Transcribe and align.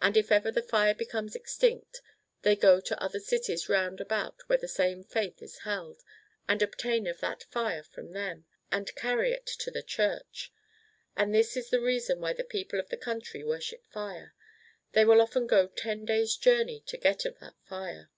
And 0.00 0.16
if 0.16 0.32
ever 0.32 0.50
the 0.50 0.60
fire 0.60 0.92
becomes 0.92 1.36
extinct 1.36 2.02
they 2.40 2.56
go 2.56 2.80
to 2.80 3.00
other 3.00 3.20
cities 3.20 3.68
round 3.68 4.00
about 4.00 4.40
where 4.48 4.58
the 4.58 4.66
same 4.66 5.04
faith 5.04 5.40
is 5.40 5.58
held, 5.58 6.02
and 6.48 6.60
obtain 6.62 7.06
of 7.06 7.20
that 7.20 7.44
fire 7.44 7.84
from 7.84 8.10
them, 8.10 8.44
and 8.72 8.92
carry 8.96 9.30
it 9.30 9.46
to 9.46 9.70
the 9.70 9.84
church. 9.84 10.52
And 11.16 11.32
this 11.32 11.56
is 11.56 11.70
the 11.70 11.80
reason 11.80 12.18
why 12.20 12.32
the 12.32 12.42
people 12.42 12.80
of 12.80 12.88
this 12.88 13.04
country 13.04 13.44
worship 13.44 13.86
fire. 13.86 14.34
They 14.94 15.04
will 15.04 15.20
often 15.22 15.46
go 15.46 15.68
ten 15.68 16.04
days' 16.06 16.34
journey 16.36 16.80
to 16.86 16.96
get 16.96 17.24
of 17.24 17.38
that 17.38 17.54
fire. 17.62 18.10